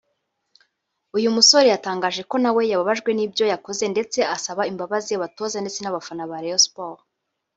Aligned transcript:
uyu 1.17 1.29
musore 1.35 1.67
yatangaje 1.73 2.21
ko 2.29 2.35
nawe 2.43 2.61
yababajwe 2.71 3.09
nibyo 3.13 3.45
yakoze 3.53 3.83
ndetse 3.93 4.19
asaba 4.35 4.67
imbabazi 4.71 5.11
abatoza 5.13 5.57
ndetse 5.63 5.79
n’abafana 5.81 6.23
ba 6.29 6.37
Rayon 6.43 6.61
Sports 6.67 7.03